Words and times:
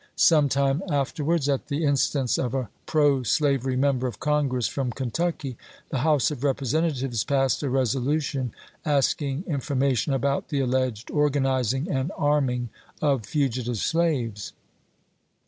Some 0.15 0.49
time 0.49 0.81
afterwards, 0.89 1.47
at 1.47 1.67
the 1.67 1.83
instance 1.85 2.39
of 2.39 2.55
a 2.55 2.69
pro 2.87 3.21
slavery 3.21 3.75
Member 3.75 4.07
of 4.07 4.19
Congress 4.19 4.67
from 4.67 4.91
Kentucky, 4.91 5.57
the 5.89 5.99
House 5.99 6.31
of 6.31 6.43
Representatives 6.43 7.23
passed 7.23 7.61
a 7.61 7.69
resolution 7.69 8.51
ask 8.83 9.21
ing 9.21 9.43
information 9.45 10.11
about 10.11 10.49
the 10.49 10.59
alleged 10.59 11.11
organizing 11.11 11.87
and 11.87 12.11
arming 12.17 12.69
of 12.99 13.27
fugitive 13.27 13.77
slaves. 13.77 14.53